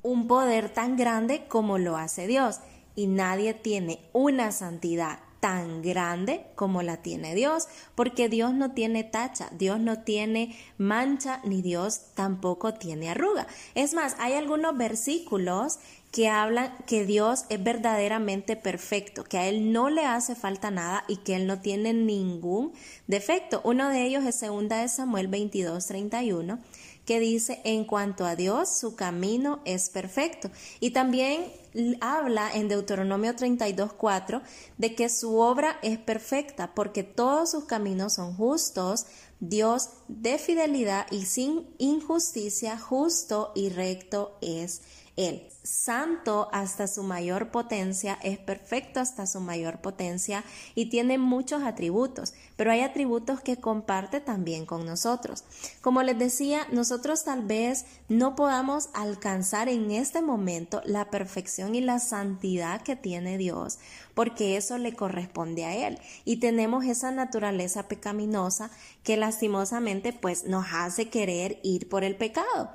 un 0.02 0.28
poder 0.28 0.70
tan 0.70 0.98
grande 0.98 1.46
como 1.48 1.78
lo 1.78 1.98
hace 1.98 2.28
Dios 2.28 2.60
y 2.96 3.08
nadie 3.08 3.54
tiene 3.54 4.00
una 4.14 4.52
santidad 4.52 5.20
tan 5.40 5.82
grande 5.82 6.46
como 6.56 6.82
la 6.82 6.98
tiene 6.98 7.34
Dios, 7.34 7.68
porque 7.96 8.28
Dios 8.28 8.54
no 8.54 8.72
tiene 8.72 9.04
tacha, 9.04 9.50
Dios 9.58 9.80
no 9.80 10.04
tiene 10.04 10.58
mancha, 10.78 11.40
ni 11.46 11.62
Dios 11.62 12.14
tampoco 12.14 12.74
tiene 12.74 13.10
arruga. 13.10 13.48
Es 13.74 13.94
más, 13.94 14.16
hay 14.20 14.34
algunos 14.34 14.78
versículos 14.78 15.80
que 16.12 16.28
hablan 16.28 16.74
que 16.88 17.06
Dios 17.06 17.46
es 17.50 17.64
verdaderamente 17.64 18.56
perfecto, 18.56 19.24
que 19.24 19.38
a 19.38 19.48
Él 19.48 19.72
no 19.72 19.90
le 19.90 20.06
hace 20.06 20.36
falta 20.36 20.72
nada 20.72 21.04
y 21.08 21.18
que 21.18 21.36
Él 21.36 21.48
no 21.48 21.62
tiene 21.62 21.94
ningún 21.94 22.74
defecto. 23.08 23.62
Uno 23.64 23.90
de 23.90 24.06
ellos 24.06 24.26
es 24.26 24.42
2 24.42 24.68
de 24.68 24.88
Samuel 24.88 25.28
22, 25.28 25.86
31 25.86 26.60
que 27.10 27.20
dice, 27.20 27.60
en 27.64 27.86
cuanto 27.86 28.24
a 28.24 28.36
Dios, 28.36 28.78
su 28.78 28.96
camino 28.96 29.62
es 29.66 29.90
perfecto. 29.90 30.52
Y 30.80 30.92
también 30.92 31.52
habla 32.02 32.54
en 32.54 32.68
Deuteronomio 32.68 33.36
32, 33.36 33.94
4 33.94 34.44
de 34.78 34.94
que 34.94 35.10
su 35.10 35.40
obra 35.40 35.80
es 35.82 35.98
perfecta 35.98 36.76
porque 36.76 37.02
todos 37.02 37.50
sus 37.50 37.64
caminos 37.64 38.14
son 38.14 38.36
justos. 38.36 39.08
Dios 39.40 39.90
de 40.08 40.38
fidelidad 40.38 41.08
y 41.10 41.26
sin 41.26 41.66
injusticia, 41.80 42.78
justo 42.78 43.54
y 43.56 43.70
recto 43.70 44.38
es 44.42 44.84
Él 45.20 45.50
santo 45.64 46.50
hasta 46.52 46.88
su 46.88 47.04
mayor 47.04 47.52
potencia, 47.52 48.18
es 48.24 48.40
perfecto 48.40 49.00
hasta 49.00 49.28
su 49.28 49.40
mayor 49.40 49.80
potencia 49.82 50.44
y 50.74 50.88
tiene 50.88 51.18
muchos 51.18 51.64
atributos, 51.64 52.34
pero 52.56 52.72
hay 52.72 52.82
atributos 52.82 53.42
que 53.42 53.58
comparte 53.58 54.20
también 54.20 54.66
con 54.66 54.86
nosotros. 54.86 55.44
Como 55.82 56.02
les 56.02 56.18
decía, 56.18 56.66
nosotros 56.72 57.24
tal 57.24 57.44
vez 57.44 57.86
no 58.08 58.36
podamos 58.36 58.90
alcanzar 58.94 59.70
en 59.70 59.92
este 59.92 60.22
momento 60.22 60.82
la 60.86 61.10
perfección 61.10 61.76
y 61.76 61.82
la 61.82 62.00
santidad 62.00 62.82
que 62.82 62.96
tiene 62.96 63.38
Dios, 63.38 63.80
porque 64.14 64.58
eso 64.58 64.78
le 64.78 64.96
corresponde 64.96 65.66
a 65.66 65.88
Él 65.88 66.00
y 66.26 66.38
tenemos 66.38 66.86
esa 66.86 67.12
naturaleza 67.12 67.88
pecaminosa 67.88 68.72
que 69.04 69.18
lastimosamente 69.18 70.14
pues 70.14 70.46
nos 70.46 70.66
hace 70.74 71.10
querer 71.10 71.60
ir 71.64 71.90
por 71.90 72.04
el 72.04 72.16
pecado. 72.16 72.72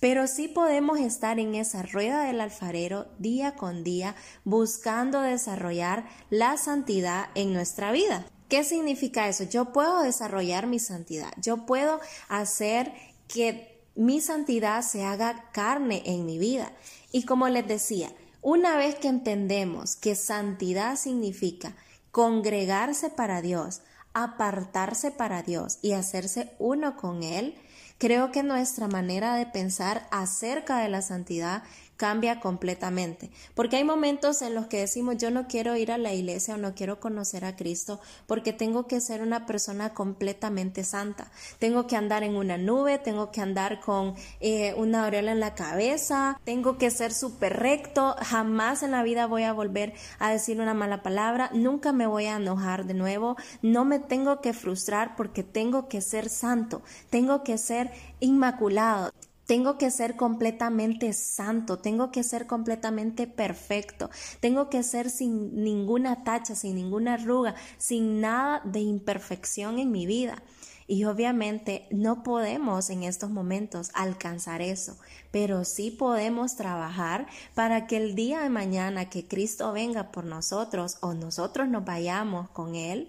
Pero 0.00 0.26
sí 0.26 0.48
podemos 0.48 0.98
estar 1.00 1.38
en 1.38 1.54
esa 1.54 1.82
rueda 1.82 2.24
del 2.24 2.40
alfarero 2.40 3.06
día 3.18 3.54
con 3.54 3.82
día 3.82 4.14
buscando 4.44 5.20
desarrollar 5.22 6.06
la 6.30 6.56
santidad 6.56 7.28
en 7.34 7.52
nuestra 7.52 7.90
vida. 7.90 8.24
¿Qué 8.48 8.64
significa 8.64 9.28
eso? 9.28 9.44
Yo 9.44 9.72
puedo 9.72 10.02
desarrollar 10.02 10.66
mi 10.66 10.78
santidad, 10.78 11.32
yo 11.40 11.66
puedo 11.66 12.00
hacer 12.28 12.92
que 13.26 13.78
mi 13.94 14.20
santidad 14.20 14.82
se 14.82 15.04
haga 15.04 15.50
carne 15.52 16.02
en 16.06 16.24
mi 16.24 16.38
vida. 16.38 16.72
Y 17.12 17.24
como 17.24 17.48
les 17.48 17.66
decía, 17.66 18.10
una 18.40 18.76
vez 18.76 18.94
que 18.94 19.08
entendemos 19.08 19.96
que 19.96 20.14
santidad 20.14 20.96
significa 20.96 21.74
congregarse 22.12 23.10
para 23.10 23.42
Dios, 23.42 23.82
apartarse 24.14 25.10
para 25.10 25.42
Dios 25.42 25.78
y 25.82 25.92
hacerse 25.92 26.54
uno 26.58 26.96
con 26.96 27.22
Él, 27.22 27.54
Creo 27.98 28.30
que 28.30 28.44
nuestra 28.44 28.86
manera 28.86 29.34
de 29.34 29.46
pensar 29.46 30.06
acerca 30.12 30.78
de 30.78 30.88
la 30.88 31.02
santidad 31.02 31.64
cambia 31.98 32.40
completamente. 32.40 33.30
Porque 33.54 33.76
hay 33.76 33.84
momentos 33.84 34.40
en 34.40 34.54
los 34.54 34.68
que 34.68 34.78
decimos 34.78 35.18
yo 35.18 35.30
no 35.30 35.48
quiero 35.48 35.76
ir 35.76 35.92
a 35.92 35.98
la 35.98 36.14
iglesia 36.14 36.54
o 36.54 36.56
no 36.56 36.74
quiero 36.74 37.00
conocer 37.00 37.44
a 37.44 37.56
Cristo 37.56 38.00
porque 38.26 38.52
tengo 38.52 38.86
que 38.86 39.00
ser 39.00 39.20
una 39.20 39.46
persona 39.46 39.92
completamente 39.92 40.84
santa. 40.84 41.30
Tengo 41.58 41.86
que 41.86 41.96
andar 41.96 42.22
en 42.22 42.36
una 42.36 42.56
nube, 42.56 42.98
tengo 42.98 43.30
que 43.32 43.40
andar 43.40 43.80
con 43.80 44.14
eh, 44.40 44.74
una 44.76 45.04
aureola 45.04 45.32
en 45.32 45.40
la 45.40 45.56
cabeza, 45.56 46.40
tengo 46.44 46.78
que 46.78 46.90
ser 46.90 47.12
súper 47.12 47.58
recto, 47.58 48.14
jamás 48.20 48.82
en 48.84 48.92
la 48.92 49.02
vida 49.02 49.26
voy 49.26 49.42
a 49.42 49.52
volver 49.52 49.92
a 50.20 50.30
decir 50.30 50.60
una 50.60 50.74
mala 50.74 51.02
palabra, 51.02 51.50
nunca 51.52 51.92
me 51.92 52.06
voy 52.06 52.26
a 52.26 52.36
enojar 52.36 52.86
de 52.86 52.94
nuevo, 52.94 53.36
no 53.60 53.84
me 53.84 53.98
tengo 53.98 54.40
que 54.40 54.52
frustrar 54.52 55.16
porque 55.16 55.42
tengo 55.42 55.88
que 55.88 56.00
ser 56.00 56.28
santo, 56.28 56.80
tengo 57.10 57.42
que 57.42 57.58
ser 57.58 57.90
inmaculado. 58.20 59.12
Tengo 59.48 59.78
que 59.78 59.90
ser 59.90 60.14
completamente 60.16 61.14
santo, 61.14 61.78
tengo 61.78 62.10
que 62.10 62.22
ser 62.22 62.46
completamente 62.46 63.26
perfecto, 63.26 64.10
tengo 64.40 64.68
que 64.68 64.82
ser 64.82 65.08
sin 65.08 65.64
ninguna 65.64 66.22
tacha, 66.22 66.54
sin 66.54 66.74
ninguna 66.74 67.14
arruga, 67.14 67.54
sin 67.78 68.20
nada 68.20 68.60
de 68.66 68.80
imperfección 68.80 69.78
en 69.78 69.90
mi 69.90 70.04
vida. 70.04 70.42
Y 70.86 71.04
obviamente 71.04 71.86
no 71.90 72.22
podemos 72.22 72.90
en 72.90 73.04
estos 73.04 73.30
momentos 73.30 73.90
alcanzar 73.94 74.60
eso, 74.60 74.98
pero 75.30 75.64
sí 75.64 75.90
podemos 75.90 76.56
trabajar 76.56 77.26
para 77.54 77.86
que 77.86 77.96
el 77.96 78.14
día 78.14 78.40
de 78.40 78.50
mañana 78.50 79.08
que 79.08 79.26
Cristo 79.26 79.72
venga 79.72 80.12
por 80.12 80.26
nosotros 80.26 80.98
o 81.00 81.14
nosotros 81.14 81.68
nos 81.68 81.86
vayamos 81.86 82.50
con 82.50 82.74
Él, 82.74 83.08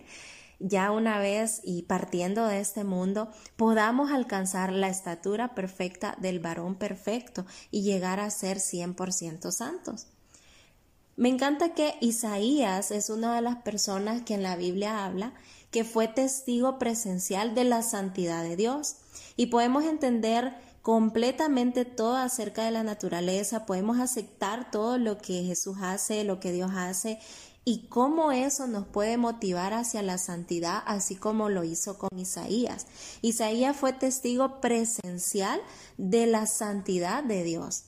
ya 0.60 0.92
una 0.92 1.20
vez 1.20 1.62
y 1.64 1.84
partiendo 1.84 2.46
de 2.46 2.60
este 2.60 2.84
mundo, 2.84 3.30
podamos 3.56 4.12
alcanzar 4.12 4.72
la 4.72 4.90
estatura 4.90 5.56
perfecta 5.56 6.16
del 6.20 6.40
varón 6.40 6.76
perfecto 6.76 7.46
y 7.72 7.82
llegar 7.82 8.20
a 8.20 8.30
ser 8.30 8.58
100% 8.58 9.52
santos. 9.52 10.08
Me 11.16 11.28
encanta 11.28 11.74
que 11.74 11.96
Isaías 12.00 12.92
es 12.92 13.10
una 13.10 13.36
de 13.36 13.42
las 13.42 13.58
personas 13.58 14.22
que 14.22 14.36
en 14.36 14.44
la 14.44 14.56
Biblia 14.56 15.06
habla 15.06 15.34
que 15.70 15.84
fue 15.84 16.08
testigo 16.08 16.80
presencial 16.80 17.56
de 17.56 17.66
la 17.66 17.84
santidad 17.84 18.44
de 18.44 18.56
Dios 18.56 18.96
y 19.36 19.48
podemos 19.48 19.84
entender 19.84 20.54
completamente 20.82 21.86
todo 21.86 22.16
acerca 22.16 22.64
de 22.64 22.72
la 22.72 22.84
naturaleza, 22.84 23.66
podemos 23.66 24.00
aceptar 24.00 24.72
todo 24.72 24.98
lo 24.98 25.18
que 25.18 25.44
Jesús 25.44 25.78
hace, 25.82 26.24
lo 26.24 26.40
que 26.40 26.52
Dios 26.52 26.72
hace 26.74 27.20
y 27.66 27.88
cómo 27.88 28.32
eso 28.32 28.68
nos 28.68 28.88
puede 28.88 29.18
motivar 29.18 29.74
hacia 29.74 30.02
la 30.02 30.18
santidad, 30.18 30.82
así 30.86 31.16
como 31.16 31.50
lo 31.50 31.64
hizo 31.64 31.98
con 31.98 32.18
Isaías. 32.18 32.88
Isaías 33.22 33.76
fue 33.76 33.94
testigo 33.94 34.60
presencial 34.62 35.62
de 35.98 36.26
la 36.26 36.48
santidad 36.48 37.24
de 37.24 37.44
Dios. 37.44 37.84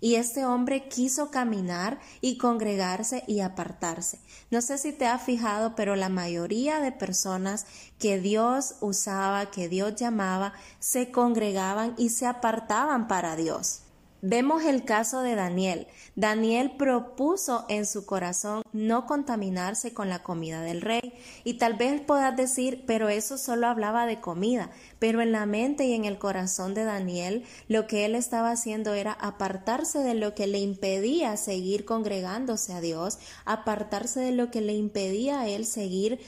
Y 0.00 0.16
este 0.16 0.44
hombre 0.44 0.88
quiso 0.88 1.30
caminar 1.30 1.98
y 2.20 2.36
congregarse 2.36 3.24
y 3.26 3.40
apartarse. 3.40 4.20
No 4.50 4.60
sé 4.60 4.78
si 4.78 4.92
te 4.92 5.06
has 5.06 5.22
fijado, 5.22 5.74
pero 5.74 5.96
la 5.96 6.10
mayoría 6.10 6.80
de 6.80 6.92
personas 6.92 7.66
que 7.98 8.20
Dios 8.20 8.76
usaba, 8.80 9.50
que 9.50 9.68
Dios 9.68 9.96
llamaba, 9.96 10.52
se 10.80 11.10
congregaban 11.10 11.94
y 11.96 12.10
se 12.10 12.26
apartaban 12.26 13.08
para 13.08 13.36
Dios. 13.36 13.85
Vemos 14.22 14.64
el 14.64 14.84
caso 14.84 15.20
de 15.20 15.34
Daniel. 15.34 15.86
Daniel 16.14 16.72
propuso 16.78 17.66
en 17.68 17.84
su 17.84 18.06
corazón 18.06 18.62
no 18.72 19.06
contaminarse 19.06 19.92
con 19.92 20.08
la 20.08 20.22
comida 20.22 20.62
del 20.62 20.80
rey. 20.80 21.12
Y 21.44 21.54
tal 21.54 21.74
vez 21.74 22.00
puedas 22.00 22.34
decir, 22.34 22.84
pero 22.86 23.10
eso 23.10 23.36
solo 23.36 23.66
hablaba 23.66 24.06
de 24.06 24.20
comida. 24.20 24.70
Pero 24.98 25.20
en 25.20 25.32
la 25.32 25.44
mente 25.44 25.84
y 25.84 25.92
en 25.92 26.06
el 26.06 26.18
corazón 26.18 26.72
de 26.72 26.84
Daniel, 26.84 27.44
lo 27.68 27.86
que 27.86 28.06
él 28.06 28.14
estaba 28.14 28.52
haciendo 28.52 28.94
era 28.94 29.12
apartarse 29.12 29.98
de 29.98 30.14
lo 30.14 30.34
que 30.34 30.46
le 30.46 30.60
impedía 30.60 31.36
seguir 31.36 31.84
congregándose 31.84 32.72
a 32.72 32.80
Dios, 32.80 33.18
apartarse 33.44 34.20
de 34.20 34.32
lo 34.32 34.50
que 34.50 34.62
le 34.62 34.72
impedía 34.72 35.40
a 35.40 35.48
él 35.48 35.66
seguir 35.66 36.20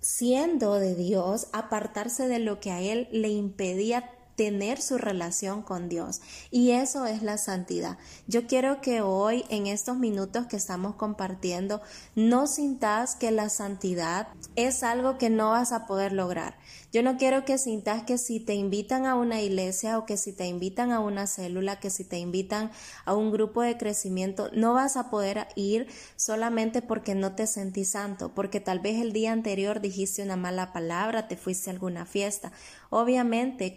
siendo 0.00 0.74
de 0.74 0.94
Dios, 0.94 1.48
apartarse 1.52 2.26
de 2.28 2.38
lo 2.38 2.60
que 2.60 2.70
a 2.70 2.80
él 2.80 3.08
le 3.10 3.28
impedía 3.28 4.10
tener 4.36 4.80
su 4.80 4.98
relación 4.98 5.62
con 5.62 5.88
Dios. 5.88 6.20
Y 6.50 6.72
eso 6.72 7.06
es 7.06 7.22
la 7.22 7.38
santidad. 7.38 7.98
Yo 8.26 8.46
quiero 8.46 8.80
que 8.80 9.00
hoy, 9.00 9.44
en 9.48 9.66
estos 9.66 9.96
minutos 9.96 10.46
que 10.46 10.56
estamos 10.56 10.96
compartiendo, 10.96 11.80
no 12.14 12.46
sintas 12.46 13.16
que 13.16 13.30
la 13.30 13.48
santidad 13.48 14.28
es 14.56 14.82
algo 14.82 15.18
que 15.18 15.30
no 15.30 15.50
vas 15.50 15.72
a 15.72 15.86
poder 15.86 16.12
lograr. 16.12 16.56
Yo 16.92 17.02
no 17.02 17.16
quiero 17.16 17.44
que 17.44 17.58
sintas 17.58 18.04
que 18.04 18.18
si 18.18 18.38
te 18.38 18.54
invitan 18.54 19.04
a 19.04 19.16
una 19.16 19.40
iglesia 19.40 19.98
o 19.98 20.06
que 20.06 20.16
si 20.16 20.32
te 20.32 20.46
invitan 20.46 20.92
a 20.92 21.00
una 21.00 21.26
célula, 21.26 21.80
que 21.80 21.90
si 21.90 22.04
te 22.04 22.18
invitan 22.18 22.70
a 23.04 23.14
un 23.14 23.32
grupo 23.32 23.62
de 23.62 23.76
crecimiento, 23.76 24.48
no 24.52 24.74
vas 24.74 24.96
a 24.96 25.10
poder 25.10 25.48
ir 25.56 25.88
solamente 26.14 26.82
porque 26.82 27.16
no 27.16 27.34
te 27.34 27.48
sentís 27.48 27.90
santo, 27.90 28.32
porque 28.32 28.60
tal 28.60 28.78
vez 28.78 29.00
el 29.00 29.12
día 29.12 29.32
anterior 29.32 29.80
dijiste 29.80 30.22
una 30.22 30.36
mala 30.36 30.72
palabra, 30.72 31.26
te 31.26 31.36
fuiste 31.36 31.68
a 31.68 31.72
alguna 31.72 32.06
fiesta. 32.06 32.52
Obviamente, 32.90 33.74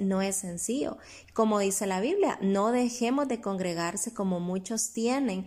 no 0.00 0.22
es 0.22 0.36
sencillo. 0.36 0.98
Como 1.32 1.58
dice 1.58 1.86
la 1.86 2.00
Biblia, 2.00 2.38
no 2.42 2.72
dejemos 2.72 3.28
de 3.28 3.40
congregarse 3.40 4.14
como 4.14 4.40
muchos 4.40 4.92
tienen 4.92 5.46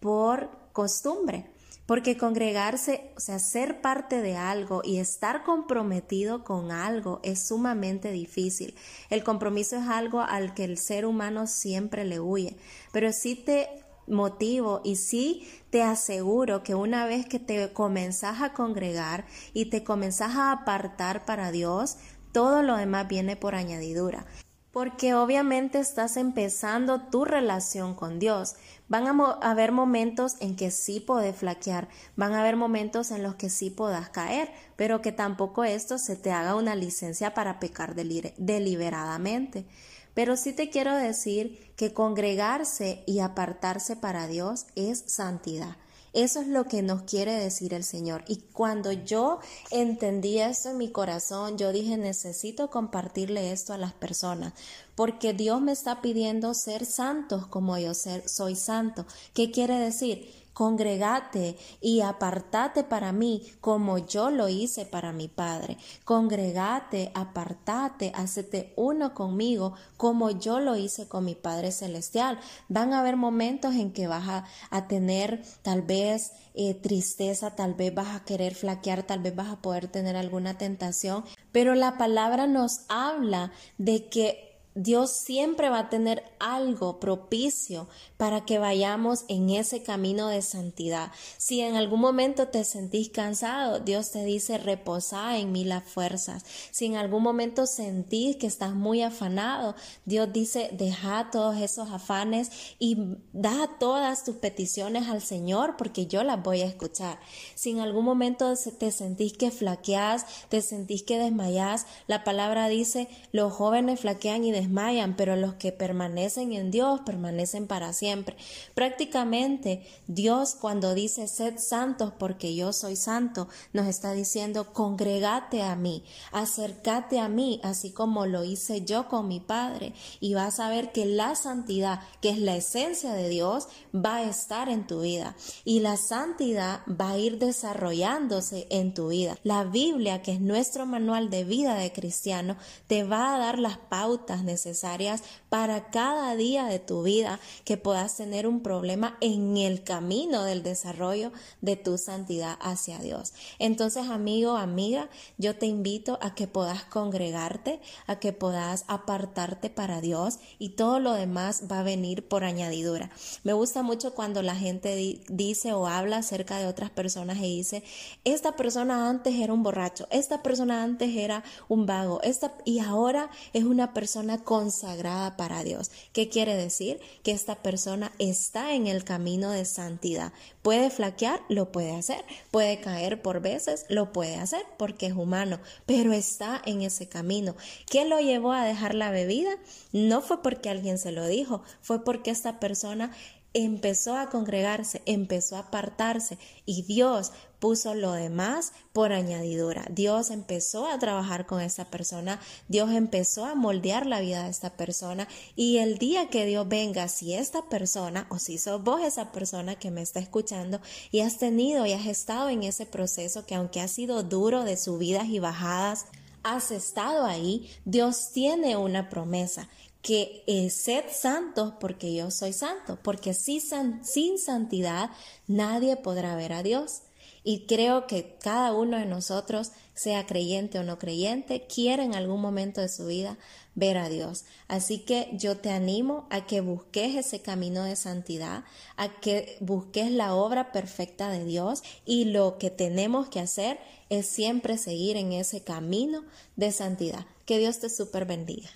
por 0.00 0.50
costumbre 0.72 1.50
Porque 1.86 2.16
congregarse, 2.16 3.10
o 3.16 3.20
sea, 3.20 3.40
ser 3.40 3.80
parte 3.80 4.22
de 4.22 4.36
algo 4.36 4.80
y 4.84 4.98
estar 4.98 5.42
comprometido 5.42 6.44
con 6.44 6.70
algo 6.70 7.20
es 7.24 7.48
sumamente 7.48 8.12
difícil. 8.12 8.76
El 9.10 9.24
compromiso 9.24 9.76
es 9.76 9.88
algo 9.88 10.20
al 10.20 10.54
que 10.54 10.64
el 10.64 10.78
ser 10.78 11.04
humano 11.04 11.48
siempre 11.48 12.04
le 12.04 12.20
huye. 12.20 12.56
Pero 12.92 13.12
sí 13.12 13.34
te 13.34 13.68
motivo 14.06 14.80
y 14.84 14.96
sí 14.96 15.48
te 15.70 15.82
aseguro 15.82 16.62
que 16.62 16.74
una 16.74 17.06
vez 17.06 17.26
que 17.26 17.38
te 17.38 17.72
comenzás 17.72 18.42
a 18.42 18.52
congregar 18.52 19.26
y 19.52 19.66
te 19.66 19.84
comenzás 19.84 20.36
a 20.36 20.52
apartar 20.52 21.24
para 21.24 21.50
Dios, 21.50 21.96
todo 22.32 22.62
lo 22.62 22.76
demás 22.76 23.08
viene 23.08 23.36
por 23.36 23.54
añadidura. 23.54 24.26
Porque 24.72 25.14
obviamente 25.14 25.80
estás 25.80 26.16
empezando 26.16 27.00
tu 27.08 27.24
relación 27.24 27.94
con 27.94 28.20
Dios. 28.20 28.54
Van 28.88 29.06
a 29.08 29.32
haber 29.42 29.72
momentos 29.72 30.36
en 30.40 30.54
que 30.54 30.70
sí 30.70 31.00
podés 31.00 31.34
flaquear, 31.34 31.88
van 32.14 32.34
a 32.34 32.40
haber 32.40 32.54
momentos 32.54 33.10
en 33.10 33.24
los 33.24 33.34
que 33.34 33.50
sí 33.50 33.70
podás 33.70 34.10
caer, 34.10 34.52
pero 34.76 35.02
que 35.02 35.10
tampoco 35.10 35.64
esto 35.64 35.98
se 35.98 36.14
te 36.14 36.30
haga 36.30 36.54
una 36.54 36.76
licencia 36.76 37.34
para 37.34 37.58
pecar 37.58 37.96
deliberadamente. 37.96 39.66
Pero 40.14 40.36
sí 40.36 40.52
te 40.52 40.70
quiero 40.70 40.94
decir 40.94 41.72
que 41.76 41.92
congregarse 41.92 43.02
y 43.06 43.20
apartarse 43.20 43.96
para 43.96 44.28
Dios 44.28 44.66
es 44.76 45.02
santidad. 45.06 45.76
Eso 46.12 46.40
es 46.40 46.48
lo 46.48 46.64
que 46.64 46.82
nos 46.82 47.02
quiere 47.02 47.34
decir 47.34 47.72
el 47.72 47.84
Señor. 47.84 48.24
Y 48.26 48.38
cuando 48.52 48.90
yo 48.90 49.38
entendí 49.70 50.40
eso 50.40 50.70
en 50.70 50.78
mi 50.78 50.90
corazón, 50.90 51.56
yo 51.56 51.72
dije, 51.72 51.96
necesito 51.96 52.68
compartirle 52.68 53.52
esto 53.52 53.72
a 53.72 53.78
las 53.78 53.92
personas, 53.92 54.52
porque 54.96 55.32
Dios 55.32 55.60
me 55.60 55.72
está 55.72 56.02
pidiendo 56.02 56.52
ser 56.54 56.84
santos 56.84 57.46
como 57.46 57.78
yo 57.78 57.92
soy 57.94 58.56
santo. 58.56 59.06
¿Qué 59.34 59.50
quiere 59.52 59.78
decir? 59.78 60.39
Congregate 60.52 61.56
y 61.80 62.00
apartate 62.00 62.84
para 62.84 63.12
mí 63.12 63.42
como 63.60 63.98
yo 63.98 64.30
lo 64.30 64.48
hice 64.48 64.84
para 64.84 65.12
mi 65.12 65.28
Padre. 65.28 65.78
Congregate, 66.04 67.12
apartate, 67.14 68.12
hacete 68.14 68.72
uno 68.76 69.14
conmigo 69.14 69.74
como 69.96 70.30
yo 70.30 70.60
lo 70.60 70.76
hice 70.76 71.08
con 71.08 71.24
mi 71.24 71.34
Padre 71.34 71.72
Celestial. 71.72 72.38
Van 72.68 72.92
a 72.92 73.00
haber 73.00 73.16
momentos 73.16 73.74
en 73.74 73.92
que 73.92 74.06
vas 74.06 74.44
a, 74.70 74.86
tener 74.88 75.42
tal 75.62 75.82
vez 75.82 76.32
eh, 76.54 76.74
tristeza, 76.74 77.54
tal 77.54 77.74
vez 77.74 77.94
vas 77.94 78.16
a 78.16 78.24
querer 78.24 78.54
flaquear, 78.54 79.02
tal 79.04 79.20
vez 79.20 79.36
vas 79.36 79.48
a 79.48 79.62
poder 79.62 79.88
tener 79.88 80.16
alguna 80.16 80.58
tentación, 80.58 81.24
pero 81.52 81.74
la 81.74 81.96
palabra 81.98 82.46
nos 82.46 82.80
habla 82.88 83.52
de 83.78 84.08
que 84.08 84.49
Dios 84.74 85.10
siempre 85.10 85.68
va 85.68 85.80
a 85.80 85.90
tener 85.90 86.22
algo 86.38 87.00
propicio 87.00 87.88
para 88.16 88.44
que 88.44 88.60
vayamos 88.60 89.24
en 89.26 89.50
ese 89.50 89.82
camino 89.82 90.28
de 90.28 90.42
santidad. 90.42 91.10
Si 91.38 91.60
en 91.60 91.74
algún 91.74 92.00
momento 92.00 92.48
te 92.48 92.62
sentís 92.62 93.10
cansado, 93.10 93.80
Dios 93.80 94.12
te 94.12 94.24
dice 94.24 94.58
reposa 94.58 95.38
en 95.38 95.50
mí 95.50 95.64
las 95.64 95.82
fuerzas. 95.82 96.44
Si 96.70 96.86
en 96.86 96.96
algún 96.96 97.22
momento 97.22 97.66
sentís 97.66 98.36
que 98.36 98.46
estás 98.46 98.72
muy 98.72 99.02
afanado, 99.02 99.74
Dios 100.04 100.32
dice 100.32 100.70
deja 100.72 101.30
todos 101.32 101.56
esos 101.56 101.90
afanes 101.90 102.50
y 102.78 103.16
da 103.32 103.76
todas 103.80 104.22
tus 104.22 104.36
peticiones 104.36 105.08
al 105.08 105.20
Señor 105.20 105.76
porque 105.76 106.06
yo 106.06 106.22
las 106.22 106.42
voy 106.42 106.62
a 106.62 106.66
escuchar. 106.66 107.18
Si 107.56 107.70
en 107.70 107.80
algún 107.80 108.04
momento 108.04 108.54
te 108.78 108.92
sentís 108.92 109.32
que 109.32 109.50
flaqueás, 109.50 110.26
te 110.48 110.62
sentís 110.62 111.02
que 111.02 111.18
desmayás, 111.18 111.86
la 112.06 112.22
palabra 112.22 112.68
dice 112.68 113.08
los 113.32 113.52
jóvenes 113.52 114.00
flaquean 114.00 114.44
y 114.44 114.52
desmayan, 114.60 115.16
pero 115.16 115.36
los 115.36 115.54
que 115.54 115.72
permanecen 115.72 116.52
en 116.52 116.70
Dios 116.70 117.00
permanecen 117.04 117.66
para 117.66 117.92
siempre. 117.92 118.36
Prácticamente 118.74 119.86
Dios 120.06 120.54
cuando 120.54 120.94
dice 120.94 121.26
sed 121.28 121.58
santos 121.58 122.12
porque 122.18 122.54
yo 122.54 122.72
soy 122.72 122.96
santo, 122.96 123.48
nos 123.72 123.86
está 123.86 124.12
diciendo 124.12 124.72
congregate 124.72 125.62
a 125.62 125.74
mí, 125.76 126.04
acércate 126.32 127.18
a 127.18 127.28
mí, 127.28 127.60
así 127.62 127.90
como 127.90 128.26
lo 128.26 128.44
hice 128.44 128.84
yo 128.84 129.08
con 129.08 129.28
mi 129.28 129.40
Padre, 129.40 129.94
y 130.20 130.34
vas 130.34 130.60
a 130.60 130.68
ver 130.68 130.92
que 130.92 131.06
la 131.06 131.34
santidad, 131.34 132.00
que 132.20 132.30
es 132.30 132.38
la 132.38 132.56
esencia 132.56 133.12
de 133.12 133.28
Dios, 133.28 133.68
va 133.94 134.16
a 134.16 134.22
estar 134.24 134.68
en 134.68 134.86
tu 134.86 135.00
vida 135.00 135.34
y 135.64 135.80
la 135.80 135.96
santidad 135.96 136.80
va 136.88 137.10
a 137.10 137.18
ir 137.18 137.38
desarrollándose 137.38 138.66
en 138.70 138.94
tu 138.94 139.08
vida. 139.08 139.36
La 139.42 139.64
Biblia, 139.64 140.22
que 140.22 140.32
es 140.32 140.40
nuestro 140.40 140.86
manual 140.86 141.30
de 141.30 141.44
vida 141.44 141.74
de 141.74 141.92
cristiano, 141.92 142.56
te 142.86 143.04
va 143.04 143.34
a 143.34 143.38
dar 143.38 143.58
las 143.58 143.78
pautas 143.78 144.44
necesarias 144.50 145.22
para 145.48 145.90
cada 145.90 146.34
día 146.36 146.66
de 146.66 146.78
tu 146.78 147.02
vida 147.02 147.38
que 147.64 147.76
puedas 147.76 148.16
tener 148.16 148.46
un 148.46 148.60
problema 148.60 149.16
en 149.20 149.56
el 149.56 149.82
camino 149.84 150.44
del 150.44 150.62
desarrollo 150.62 151.32
de 151.60 151.76
tu 151.76 151.98
santidad 151.98 152.58
hacia 152.60 152.98
Dios. 152.98 153.32
Entonces, 153.58 154.08
amigo, 154.08 154.56
amiga, 154.56 155.08
yo 155.38 155.56
te 155.56 155.66
invito 155.66 156.18
a 156.20 156.34
que 156.34 156.46
puedas 156.46 156.84
congregarte, 156.84 157.80
a 158.06 158.16
que 158.16 158.32
puedas 158.32 158.84
apartarte 158.88 159.70
para 159.70 160.00
Dios 160.00 160.38
y 160.58 160.70
todo 160.70 160.98
lo 160.98 161.12
demás 161.12 161.64
va 161.70 161.80
a 161.80 161.84
venir 161.84 162.26
por 162.26 162.44
añadidura. 162.44 163.10
Me 163.44 163.52
gusta 163.52 163.82
mucho 163.82 164.14
cuando 164.14 164.42
la 164.42 164.56
gente 164.56 165.20
dice 165.28 165.72
o 165.72 165.86
habla 165.86 166.18
acerca 166.18 166.58
de 166.58 166.66
otras 166.66 166.90
personas 166.90 167.38
y 167.38 167.56
dice, 167.56 167.84
esta 168.24 168.56
persona 168.56 169.08
antes 169.08 169.34
era 169.34 169.52
un 169.52 169.62
borracho, 169.62 170.06
esta 170.10 170.42
persona 170.42 170.82
antes 170.82 171.16
era 171.16 171.44
un 171.68 171.86
vago, 171.86 172.20
esta 172.22 172.52
y 172.64 172.80
ahora 172.80 173.30
es 173.52 173.64
una 173.64 173.92
persona 173.92 174.39
consagrada 174.44 175.36
para 175.36 175.62
Dios. 175.64 175.90
¿Qué 176.12 176.28
quiere 176.28 176.54
decir? 176.54 177.00
Que 177.22 177.32
esta 177.32 177.56
persona 177.56 178.12
está 178.18 178.74
en 178.74 178.86
el 178.86 179.04
camino 179.04 179.50
de 179.50 179.64
santidad. 179.64 180.32
Puede 180.62 180.90
flaquear, 180.90 181.40
lo 181.48 181.72
puede 181.72 181.94
hacer. 181.96 182.24
Puede 182.50 182.80
caer 182.80 183.22
por 183.22 183.40
veces, 183.40 183.86
lo 183.88 184.12
puede 184.12 184.36
hacer 184.36 184.62
porque 184.78 185.06
es 185.06 185.14
humano, 185.14 185.60
pero 185.86 186.12
está 186.12 186.60
en 186.64 186.82
ese 186.82 187.08
camino. 187.08 187.54
¿Qué 187.88 188.04
lo 188.04 188.20
llevó 188.20 188.52
a 188.52 188.64
dejar 188.64 188.94
la 188.94 189.10
bebida? 189.10 189.50
No 189.92 190.20
fue 190.22 190.42
porque 190.42 190.70
alguien 190.70 190.98
se 190.98 191.12
lo 191.12 191.26
dijo, 191.26 191.62
fue 191.80 192.04
porque 192.04 192.30
esta 192.30 192.60
persona 192.60 193.12
empezó 193.52 194.16
a 194.16 194.30
congregarse, 194.30 195.02
empezó 195.06 195.56
a 195.56 195.60
apartarse 195.60 196.38
y 196.66 196.82
Dios 196.82 197.32
puso 197.58 197.94
lo 197.94 198.12
demás 198.12 198.72
por 198.92 199.12
añadidura. 199.12 199.86
Dios 199.90 200.30
empezó 200.30 200.86
a 200.86 200.98
trabajar 200.98 201.46
con 201.46 201.60
esa 201.60 201.90
persona, 201.90 202.40
Dios 202.68 202.90
empezó 202.90 203.44
a 203.44 203.54
moldear 203.54 204.06
la 204.06 204.20
vida 204.20 204.44
de 204.44 204.50
esta 204.50 204.70
persona 204.70 205.28
y 205.56 205.78
el 205.78 205.98
día 205.98 206.28
que 206.28 206.46
Dios 206.46 206.66
venga, 206.68 207.08
si 207.08 207.34
esta 207.34 207.68
persona 207.68 208.26
o 208.30 208.38
si 208.38 208.56
sos 208.56 208.82
vos 208.82 209.02
esa 209.02 209.30
persona 209.30 209.76
que 209.76 209.90
me 209.90 210.02
está 210.02 210.20
escuchando 210.20 210.80
y 211.10 211.20
has 211.20 211.38
tenido 211.38 211.86
y 211.86 211.92
has 211.92 212.06
estado 212.06 212.48
en 212.48 212.62
ese 212.62 212.86
proceso 212.86 213.44
que 213.44 213.54
aunque 213.54 213.80
ha 213.80 213.88
sido 213.88 214.22
duro 214.22 214.64
de 214.64 214.76
subidas 214.76 215.28
y 215.28 215.38
bajadas, 215.38 216.06
has 216.42 216.70
estado 216.70 217.26
ahí, 217.26 217.70
Dios 217.84 218.30
tiene 218.32 218.76
una 218.76 219.10
promesa 219.10 219.68
que 220.02 220.44
eh, 220.46 220.70
sed 220.70 221.04
santos 221.12 221.74
porque 221.80 222.14
yo 222.14 222.30
soy 222.30 222.52
santo, 222.52 222.98
porque 223.02 223.34
sin, 223.34 223.60
sin 224.04 224.38
santidad 224.38 225.10
nadie 225.46 225.96
podrá 225.96 226.36
ver 226.36 226.52
a 226.52 226.62
Dios. 226.62 227.02
Y 227.42 227.66
creo 227.66 228.06
que 228.06 228.36
cada 228.38 228.74
uno 228.74 228.98
de 228.98 229.06
nosotros, 229.06 229.72
sea 229.94 230.26
creyente 230.26 230.78
o 230.78 230.82
no 230.82 230.98
creyente, 230.98 231.66
quiere 231.66 232.02
en 232.02 232.14
algún 232.14 232.40
momento 232.40 232.82
de 232.82 232.88
su 232.88 233.06
vida 233.06 233.38
ver 233.74 233.96
a 233.96 234.10
Dios. 234.10 234.44
Así 234.68 234.98
que 234.98 235.30
yo 235.32 235.56
te 235.56 235.70
animo 235.70 236.26
a 236.30 236.46
que 236.46 236.60
busques 236.60 237.16
ese 237.16 237.40
camino 237.40 237.82
de 237.84 237.96
santidad, 237.96 238.64
a 238.96 239.20
que 239.20 239.56
busques 239.60 240.10
la 240.10 240.34
obra 240.34 240.70
perfecta 240.70 241.30
de 241.30 241.44
Dios 241.44 241.82
y 242.04 242.26
lo 242.26 242.58
que 242.58 242.70
tenemos 242.70 243.28
que 243.28 243.40
hacer 243.40 243.78
es 244.10 244.26
siempre 244.26 244.76
seguir 244.76 245.16
en 245.16 245.32
ese 245.32 245.62
camino 245.62 246.24
de 246.56 246.72
santidad. 246.72 247.26
Que 247.46 247.58
Dios 247.58 247.78
te 247.78 247.88
super 247.88 248.26
bendiga. 248.26 248.68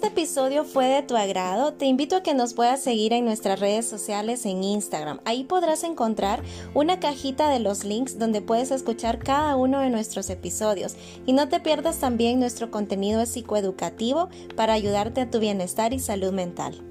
Este 0.00 0.18
episodio 0.18 0.64
fue 0.64 0.86
de 0.86 1.02
tu 1.02 1.14
agrado, 1.14 1.74
te 1.74 1.84
invito 1.84 2.16
a 2.16 2.22
que 2.22 2.32
nos 2.32 2.54
puedas 2.54 2.82
seguir 2.82 3.12
en 3.12 3.26
nuestras 3.26 3.60
redes 3.60 3.86
sociales 3.86 4.46
en 4.46 4.64
Instagram. 4.64 5.20
Ahí 5.26 5.44
podrás 5.44 5.84
encontrar 5.84 6.42
una 6.72 7.00
cajita 7.00 7.50
de 7.50 7.58
los 7.58 7.84
links 7.84 8.18
donde 8.18 8.40
puedes 8.40 8.70
escuchar 8.70 9.18
cada 9.18 9.56
uno 9.56 9.80
de 9.80 9.90
nuestros 9.90 10.30
episodios. 10.30 10.96
Y 11.26 11.34
no 11.34 11.50
te 11.50 11.60
pierdas 11.60 11.98
también 11.98 12.40
nuestro 12.40 12.70
contenido 12.70 13.26
psicoeducativo 13.26 14.30
para 14.56 14.72
ayudarte 14.72 15.20
a 15.20 15.30
tu 15.30 15.38
bienestar 15.38 15.92
y 15.92 15.98
salud 15.98 16.32
mental. 16.32 16.82